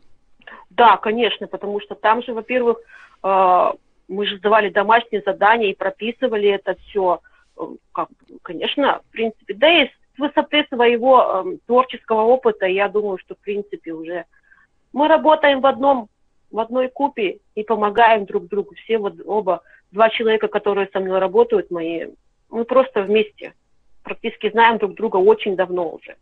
Да, 0.69 0.97
конечно, 0.97 1.47
потому 1.47 1.79
что 1.81 1.95
там 1.95 2.23
же, 2.23 2.33
во-первых, 2.33 2.79
э, 3.23 3.71
мы 4.07 4.25
же 4.25 4.37
сдавали 4.37 4.69
домашние 4.69 5.21
задания 5.25 5.71
и 5.71 5.75
прописывали 5.75 6.49
это 6.49 6.75
все, 6.87 7.21
э, 7.57 7.61
как, 7.91 8.09
конечно, 8.41 9.01
в 9.07 9.11
принципе, 9.11 9.53
да 9.53 9.83
и 9.83 9.89
высоты 10.17 10.65
своего 10.69 11.45
творческого 11.67 12.21
опыта, 12.21 12.65
я 12.65 12.89
думаю, 12.89 13.19
что, 13.19 13.35
в 13.35 13.39
принципе, 13.39 13.91
уже 13.91 14.25
мы 14.91 15.07
работаем 15.07 15.61
в 15.61 15.65
одном, 15.67 16.09
в 16.51 16.59
одной 16.59 16.89
купе 16.89 17.39
и 17.55 17.63
помогаем 17.63 18.25
друг 18.25 18.47
другу, 18.47 18.75
все 18.75 18.97
вот 18.97 19.15
оба 19.25 19.61
два 19.91 20.09
человека, 20.09 20.47
которые 20.47 20.89
со 20.91 20.99
мной 20.99 21.19
работают, 21.19 21.71
мои, 21.71 22.07
мы 22.49 22.65
просто 22.65 23.03
вместе 23.03 23.53
практически 24.03 24.49
знаем 24.49 24.77
друг 24.77 24.95
друга 24.95 25.17
очень 25.17 25.55
давно 25.55 25.89
уже. 25.89 26.15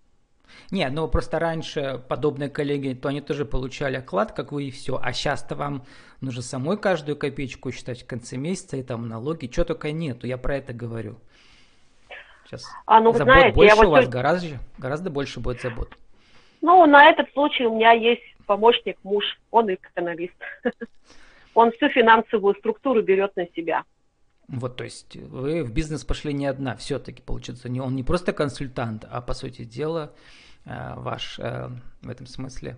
Не, 0.72 0.88
ну 0.90 1.08
просто 1.08 1.40
раньше 1.40 2.02
подобные 2.08 2.50
коллеги, 2.50 2.94
то 2.94 3.10
они 3.10 3.22
тоже 3.22 3.46
получали 3.46 3.98
оклад, 3.98 4.32
как 4.32 4.52
вы 4.52 4.66
и 4.66 4.72
все, 4.72 5.00
а 5.02 5.14
сейчас-то 5.14 5.56
вам 5.56 5.84
нужно 6.22 6.42
самой 6.42 6.78
каждую 6.78 7.18
копеечку 7.18 7.72
считать 7.72 8.04
в 8.04 8.08
конце 8.08 8.38
месяца, 8.38 8.78
и 8.78 8.84
там 8.84 9.08
налоги, 9.08 9.50
что 9.52 9.66
только 9.66 9.92
нету, 9.92 10.28
я 10.28 10.38
про 10.38 10.58
это 10.58 10.74
говорю. 10.74 11.16
Сейчас 12.46 12.64
а, 12.86 13.00
ну, 13.00 13.12
забот 13.12 13.34
знаете, 13.34 13.56
больше 13.56 13.76
я 13.76 13.88
у 13.88 13.90
вас, 13.90 14.08
гораздо, 14.08 14.60
гораздо 14.78 15.10
больше 15.10 15.40
будет 15.40 15.62
забот. 15.62 15.90
Ну, 16.62 16.86
на 16.86 17.10
этот 17.10 17.32
случай 17.34 17.66
у 17.66 17.76
меня 17.76 17.92
есть 17.92 18.35
помощник, 18.46 18.98
муж, 19.04 19.24
он 19.52 19.74
экономист. 19.74 20.36
он 21.54 21.72
всю 21.72 21.90
финансовую 21.90 22.56
структуру 22.56 23.02
берет 23.02 23.36
на 23.36 23.48
себя. 23.56 23.84
Вот, 24.48 24.76
то 24.76 24.84
есть 24.84 25.16
вы 25.16 25.64
в 25.64 25.74
бизнес 25.74 26.04
пошли 26.04 26.32
не 26.32 26.46
одна, 26.46 26.76
все-таки 26.76 27.22
получится, 27.22 27.68
не, 27.68 27.82
он 27.82 27.96
не 27.96 28.04
просто 28.04 28.32
консультант, 28.32 29.06
а 29.10 29.22
по 29.22 29.34
сути 29.34 29.64
дела 29.64 30.14
э, 30.66 30.94
ваш 30.98 31.40
э, 31.40 31.70
в 32.02 32.10
этом 32.10 32.28
смысле 32.28 32.78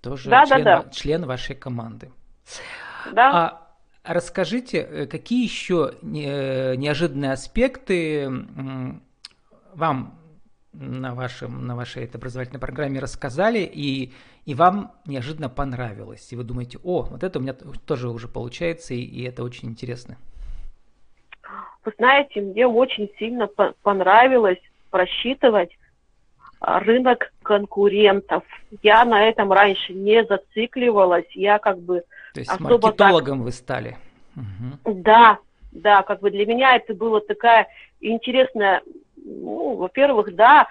тоже 0.00 0.30
да, 0.30 0.46
член, 0.46 0.64
да, 0.64 0.82
да. 0.82 0.90
член 0.90 1.26
вашей 1.26 1.54
команды. 1.54 2.10
Да. 3.12 3.30
А 3.30 4.14
расскажите, 4.14 4.78
э, 4.78 5.06
какие 5.06 5.44
еще 5.44 5.98
неожиданные 6.00 7.32
аспекты 7.32 8.30
вам 9.74 10.18
на, 10.78 11.14
вашем, 11.14 11.66
на 11.66 11.76
вашей 11.76 12.04
этой 12.04 12.16
образовательной 12.16 12.60
программе 12.60 13.00
рассказали, 13.00 13.60
и, 13.60 14.12
и 14.44 14.54
вам 14.54 14.92
неожиданно 15.06 15.48
понравилось. 15.48 16.32
И 16.32 16.36
вы 16.36 16.44
думаете, 16.44 16.78
о, 16.84 17.02
вот 17.02 17.22
это 17.22 17.38
у 17.38 17.42
меня 17.42 17.54
тоже 17.54 18.08
уже 18.08 18.28
получается, 18.28 18.94
и, 18.94 19.00
и 19.00 19.22
это 19.24 19.42
очень 19.42 19.68
интересно. 19.68 20.16
Вы 21.84 21.92
знаете, 21.98 22.40
мне 22.40 22.66
очень 22.66 23.10
сильно 23.18 23.48
понравилось 23.82 24.58
просчитывать 24.90 25.70
а, 26.60 26.80
рынок 26.80 27.32
конкурентов. 27.42 28.42
Я 28.82 29.04
на 29.04 29.28
этом 29.28 29.52
раньше 29.52 29.92
не 29.92 30.24
зацикливалась, 30.24 31.30
я 31.34 31.58
как 31.58 31.78
бы... 31.78 32.02
То 32.34 32.40
есть 32.40 32.60
маркетологом 32.60 33.38
так... 33.38 33.44
вы 33.44 33.52
стали? 33.52 33.96
Угу. 34.34 34.94
Да, 35.02 35.38
да, 35.72 36.02
как 36.02 36.20
бы 36.20 36.30
для 36.30 36.44
меня 36.44 36.76
это 36.76 36.94
была 36.94 37.20
такая 37.20 37.68
интересная 38.00 38.82
ну, 39.26 39.74
во-первых, 39.74 40.34
да, 40.34 40.68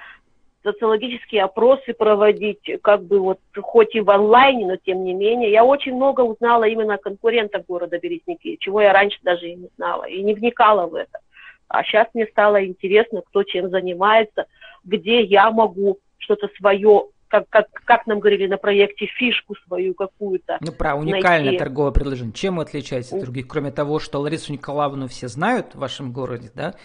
социологические 0.63 1.43
опросы 1.43 1.93
проводить, 1.93 2.67
как 2.81 3.03
бы 3.03 3.19
вот 3.19 3.39
хоть 3.61 3.93
и 3.93 4.01
в 4.01 4.09
онлайне, 4.09 4.65
но 4.65 4.77
тем 4.77 5.03
не 5.03 5.13
менее. 5.13 5.51
Я 5.51 5.63
очень 5.63 5.93
много 5.93 6.21
узнала 6.21 6.63
именно 6.63 6.95
о 6.95 6.97
конкурентах 6.97 7.65
города 7.67 7.99
Березники, 7.99 8.57
чего 8.59 8.81
я 8.81 8.91
раньше 8.91 9.19
даже 9.21 9.47
и 9.47 9.55
не 9.55 9.69
знала, 9.75 10.05
и 10.05 10.23
не 10.23 10.33
вникала 10.33 10.87
в 10.87 10.95
это. 10.95 11.19
А 11.67 11.83
сейчас 11.83 12.07
мне 12.13 12.25
стало 12.27 12.65
интересно, 12.65 13.21
кто 13.21 13.43
чем 13.43 13.69
занимается, 13.69 14.45
где 14.83 15.21
я 15.21 15.51
могу 15.51 15.99
что-то 16.17 16.49
свое 16.57 17.05
как, 17.27 17.49
как, 17.49 17.67
как 17.85 18.07
нам 18.07 18.19
говорили 18.19 18.47
на 18.47 18.57
проекте, 18.57 19.07
фишку 19.07 19.55
свою 19.67 19.93
какую-то. 19.93 20.57
Ну, 20.61 20.71
про 20.71 20.95
уникальное 20.95 21.45
найти. 21.45 21.57
торговое 21.57 21.91
предложение. 21.91 22.33
Чем 22.33 22.57
вы 22.57 22.63
отличаетесь 22.63 23.11
от 23.11 23.21
других, 23.21 23.47
кроме 23.47 23.71
того, 23.71 23.99
что 23.99 24.19
Ларису 24.19 24.53
Николаевну 24.53 25.07
все 25.07 25.27
знают 25.27 25.73
в 25.73 25.79
вашем 25.79 26.13
городе, 26.13 26.51
да? 26.53 26.75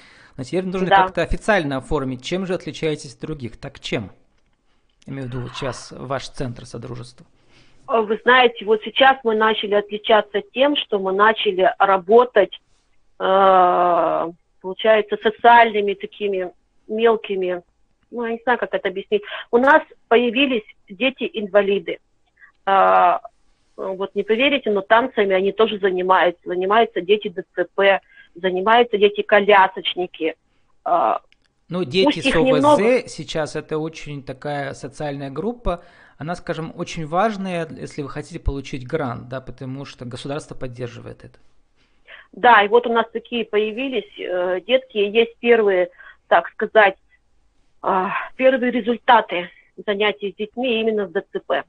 Но 0.40 0.44
теперь 0.44 0.64
нужно 0.64 0.88
да. 0.88 0.96
как-то 1.02 1.20
официально 1.20 1.76
оформить, 1.76 2.24
чем 2.24 2.46
же 2.46 2.54
отличаетесь 2.54 3.12
от 3.12 3.20
других. 3.20 3.58
Так 3.58 3.78
чем? 3.78 4.10
Имею 5.04 5.28
в 5.28 5.34
виду 5.34 5.48
сейчас 5.50 5.92
ваш 5.92 6.30
центр 6.30 6.64
Содружества. 6.64 7.26
Вы 7.86 8.18
знаете, 8.22 8.64
вот 8.64 8.80
сейчас 8.82 9.18
мы 9.22 9.34
начали 9.34 9.74
отличаться 9.74 10.40
тем, 10.54 10.76
что 10.76 10.98
мы 10.98 11.12
начали 11.12 11.70
работать, 11.78 12.58
э, 13.18 14.30
получается, 14.62 15.18
социальными 15.22 15.92
такими 15.92 16.50
мелкими, 16.88 17.60
ну, 18.10 18.24
я 18.24 18.32
не 18.32 18.40
знаю, 18.42 18.58
как 18.58 18.72
это 18.72 18.88
объяснить. 18.88 19.20
У 19.50 19.58
нас 19.58 19.82
появились 20.08 20.64
дети-инвалиды. 20.88 21.98
Э, 22.64 23.18
вот 23.76 24.14
не 24.14 24.22
поверите, 24.22 24.70
но 24.70 24.80
танцами 24.80 25.34
они 25.34 25.52
тоже 25.52 25.78
занимаются. 25.80 26.40
Занимаются 26.46 27.02
дети 27.02 27.28
ДЦП, 27.28 28.00
занимаются 28.34 28.98
дети-колясочники. 28.98 30.34
А, 30.84 31.20
ну, 31.68 31.84
дети 31.84 32.20
с 32.20 32.26
ОВЗ 32.34 32.44
немного... 32.44 33.08
сейчас 33.08 33.56
это 33.56 33.78
очень 33.78 34.22
такая 34.24 34.74
социальная 34.74 35.30
группа. 35.30 35.82
Она, 36.18 36.34
скажем, 36.34 36.72
очень 36.76 37.06
важная, 37.06 37.66
если 37.70 38.02
вы 38.02 38.08
хотите 38.08 38.40
получить 38.40 38.86
грант, 38.86 39.28
да, 39.28 39.40
потому 39.40 39.84
что 39.84 40.04
государство 40.04 40.54
поддерживает 40.54 41.24
это. 41.24 41.38
Да, 42.32 42.62
и 42.62 42.68
вот 42.68 42.86
у 42.86 42.92
нас 42.92 43.06
такие 43.12 43.44
появились 43.44 44.18
э, 44.18 44.60
детки, 44.66 44.98
есть 44.98 45.36
первые, 45.38 45.90
так 46.28 46.48
сказать, 46.50 46.96
э, 47.82 48.06
первые 48.36 48.70
результаты 48.70 49.50
занятий 49.86 50.32
с 50.32 50.36
детьми 50.36 50.80
именно 50.80 51.08
с 51.08 51.12
ДЦП. 51.12 51.64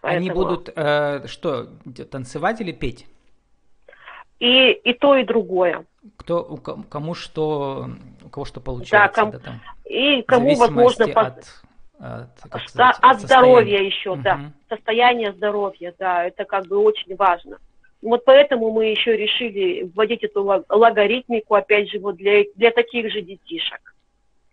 Поэтому... 0.00 0.16
Они 0.16 0.30
будут 0.30 0.70
э, 0.74 1.26
что, 1.26 1.68
танцевать 2.10 2.60
или 2.60 2.72
петь? 2.72 3.06
И, 4.38 4.72
и 4.72 4.92
то, 4.94 5.16
и 5.16 5.24
другое. 5.24 5.84
Кто, 6.16 6.42
у, 6.42 6.56
кому 6.56 7.14
что, 7.14 7.88
у 8.24 8.28
кого 8.28 8.44
что 8.44 8.60
получается. 8.60 9.16
Да, 9.16 9.22
ком, 9.22 9.30
да, 9.32 9.38
там, 9.38 9.60
и 9.84 10.22
кому, 10.22 10.54
возможно, 10.54 11.04
от 11.06 11.44
От, 11.98 12.28
как 12.48 12.68
сказать, 12.68 12.96
от 13.00 13.20
здоровья 13.20 13.80
еще, 13.80 14.12
угу. 14.12 14.22
да. 14.22 14.52
Состояние 14.68 15.32
здоровья, 15.32 15.92
да, 15.98 16.24
это 16.24 16.44
как 16.44 16.66
бы 16.66 16.78
очень 16.78 17.16
важно. 17.16 17.58
Вот 18.00 18.24
поэтому 18.24 18.70
мы 18.70 18.86
еще 18.86 19.16
решили 19.16 19.90
вводить 19.94 20.22
эту 20.22 20.44
логаритмику, 20.68 21.54
опять 21.54 21.90
же, 21.90 21.98
вот 21.98 22.16
для, 22.16 22.44
для 22.54 22.70
таких 22.70 23.10
же 23.10 23.22
детишек. 23.22 23.94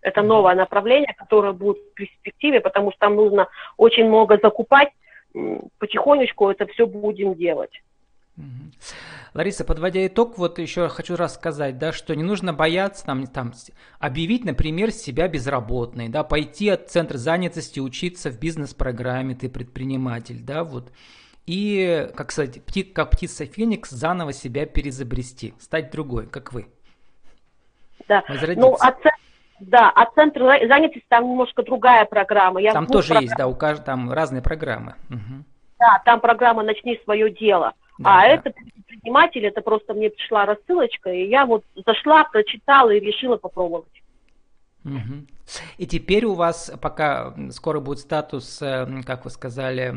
Это 0.01 0.23
новое 0.23 0.55
направление, 0.55 1.13
которое 1.15 1.53
будет 1.53 1.77
в 1.77 1.93
перспективе, 1.93 2.61
потому 2.61 2.91
что 2.91 2.99
там 3.01 3.15
нужно 3.15 3.47
очень 3.77 4.07
много 4.07 4.39
закупать. 4.41 4.89
Потихонечку 5.77 6.49
это 6.49 6.65
все 6.67 6.87
будем 6.87 7.35
делать. 7.35 7.83
Лариса, 9.35 9.65
подводя 9.65 10.07
итог, 10.07 10.37
вот 10.37 10.59
еще 10.59 10.87
хочу 10.87 11.17
рассказать, 11.17 11.77
да, 11.77 11.91
что 11.91 12.15
не 12.15 12.23
нужно 12.23 12.53
бояться 12.53 13.05
там, 13.05 13.27
там 13.27 13.51
объявить, 13.99 14.45
например, 14.45 14.91
себя 14.91 15.27
безработной, 15.27 16.07
да, 16.07 16.23
пойти 16.23 16.69
от 16.69 16.89
центра 16.89 17.17
занятости, 17.17 17.81
учиться 17.81 18.31
в 18.31 18.39
бизнес-программе, 18.39 19.35
ты 19.35 19.49
предприниматель, 19.49 20.41
да, 20.41 20.63
вот. 20.63 20.89
И, 21.45 22.09
как 22.15 22.31
сказать, 22.31 22.63
пти, 22.63 22.83
как 22.83 23.11
птица 23.11 23.45
Феникс, 23.45 23.89
заново 23.89 24.31
себя 24.31 24.65
перезабрести, 24.65 25.53
стать 25.59 25.91
другой, 25.91 26.27
как 26.27 26.53
вы. 26.53 26.67
Да, 28.07 28.23
ну, 28.55 28.73
от, 28.75 28.95
да, 29.59 29.89
от 29.89 30.13
центра 30.13 30.45
занятости 30.65 31.05
там 31.09 31.29
немножко 31.29 31.61
другая 31.61 32.05
программа. 32.05 32.61
Я 32.61 32.71
там 32.71 32.87
тоже 32.87 33.09
программ... 33.09 33.23
есть, 33.23 33.35
да, 33.37 33.47
у 33.47 33.55
каждого 33.55 33.85
там 33.85 34.13
разные 34.13 34.41
программы. 34.41 34.95
Угу. 35.09 35.43
Да, 35.77 36.01
там 36.05 36.21
программа 36.21 36.63
«Начни 36.63 36.97
свое 37.03 37.29
дело». 37.29 37.73
Да, 37.97 38.09
а 38.09 38.21
да. 38.21 38.27
это 38.27 38.53
предприниматель, 38.95 39.45
это 39.45 39.61
просто 39.61 39.93
мне 39.93 40.09
пришла 40.09 40.45
рассылочка, 40.45 41.11
и 41.11 41.27
я 41.27 41.45
вот 41.45 41.63
зашла, 41.85 42.23
прочитала 42.25 42.91
и 42.91 42.99
решила 42.99 43.37
попробовать. 43.37 43.85
Угу. 44.83 45.25
И 45.77 45.87
теперь 45.87 46.25
у 46.25 46.33
вас 46.33 46.71
пока 46.81 47.33
скоро 47.51 47.79
будет 47.79 47.99
статус, 47.99 48.61
э, 48.61 48.87
как 49.05 49.25
вы 49.25 49.31
сказали, 49.31 49.93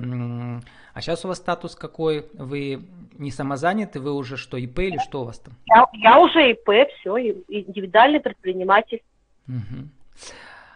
а 0.95 1.01
сейчас 1.01 1.25
у 1.25 1.29
вас 1.29 1.39
статус 1.39 1.75
какой? 1.75 2.27
Вы 2.35 2.83
не 3.19 3.31
самозаняты, 3.31 4.01
вы 4.01 4.13
уже 4.13 4.37
что, 4.37 4.57
ИП 4.57 4.79
или 4.81 4.99
что 4.99 5.23
у 5.23 5.25
вас 5.25 5.39
там? 5.39 5.55
Я, 5.67 5.85
я 5.93 6.19
уже 6.21 6.53
ИП, 6.53 6.91
все, 7.01 7.19
индивидуальный 7.19 8.21
предприниматель. 8.21 9.03
Угу. 9.47 9.89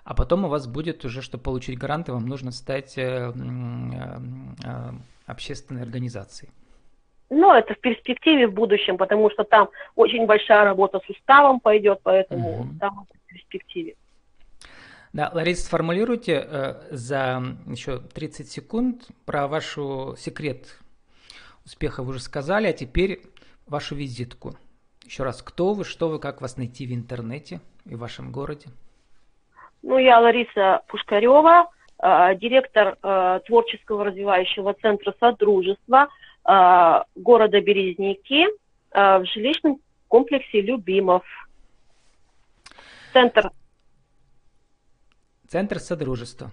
А 0.05 0.15
потом 0.15 0.45
у 0.45 0.49
вас 0.49 0.67
будет 0.67 1.05
уже, 1.05 1.23
чтобы 1.23 1.45
получить 1.45 1.79
гранты, 1.79 2.13
вам 2.13 2.27
нужно 2.27 2.51
стать 2.51 2.99
э, 2.99 3.33
э, 3.33 4.91
общественной 5.27 5.83
организацией. 5.83 6.51
Ну, 7.35 7.51
это 7.51 7.73
в 7.73 7.79
перспективе 7.79 8.47
в 8.47 8.53
будущем, 8.53 8.99
потому 8.99 9.31
что 9.31 9.43
там 9.45 9.71
очень 9.97 10.27
большая 10.27 10.65
работа 10.65 11.01
с 11.01 11.09
уставом 11.09 11.61
пойдет, 11.61 12.01
поэтому 12.03 12.61
угу. 12.61 12.69
там 12.79 13.07
в 13.11 13.27
перспективе. 13.27 13.95
Да, 15.15 15.31
Лариса, 15.33 15.65
сформулируйте 15.65 16.47
э, 16.47 16.75
за 16.91 17.43
еще 17.67 18.01
30 18.01 18.51
секунд 18.51 19.09
про 19.25 19.49
вашу 19.49 20.15
секрет 20.19 20.79
успеха, 21.65 22.03
вы 22.03 22.11
уже 22.11 22.21
сказали, 22.21 22.67
а 22.67 22.75
теперь 22.75 23.23
вашу 23.67 23.95
визитку. 23.95 24.55
Еще 25.07 25.23
раз, 25.23 25.41
кто 25.43 25.73
вы, 25.73 25.85
что 25.87 26.11
вы, 26.11 26.19
как 26.19 26.43
вас 26.43 26.59
найти 26.59 26.87
в 26.87 26.93
интернете 26.93 27.61
и 27.87 27.95
в 27.95 28.01
вашем 28.01 28.31
городе? 28.31 28.67
Ну, 29.83 29.97
я 29.97 30.21
Лариса 30.21 30.83
Пушкарева, 30.87 31.71
э, 31.99 32.35
директор 32.37 32.99
э, 33.03 33.41
творческого 33.47 34.05
развивающего 34.05 34.75
центра 34.75 35.15
Содружества– 35.19 36.09
города 36.45 37.61
Березники 37.61 38.45
э, 38.45 39.19
в 39.19 39.25
жилищном 39.27 39.81
комплексе 40.09 40.61
Любимов. 40.61 41.25
Центр. 43.13 43.51
Центр 45.49 45.79
Содружества. 45.79 46.51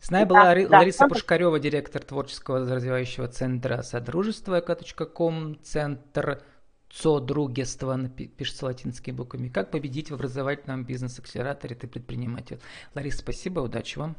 С 0.00 0.10
нами 0.10 0.24
да, 0.24 0.28
была 0.28 0.54
да, 0.54 0.78
Лариса 0.78 0.98
центр... 0.98 1.14
Пушкарева, 1.14 1.60
директор 1.60 2.02
творческого 2.02 2.58
развивающего 2.58 3.28
центра 3.28 3.82
Содружества, 3.82 4.60
ком 4.60 5.62
центр 5.62 6.42
Цодругество, 6.90 7.96
пишется 8.08 8.66
латинскими 8.66 9.14
буквами. 9.14 9.48
Как 9.48 9.70
победить 9.70 10.10
в 10.10 10.14
образовательном 10.14 10.84
бизнес-акселераторе 10.84 11.74
ты 11.74 11.86
предприниматель? 11.86 12.58
Лариса, 12.94 13.18
спасибо, 13.18 13.60
удачи 13.60 13.96
вам. 13.96 14.16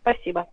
Спасибо. 0.00 0.48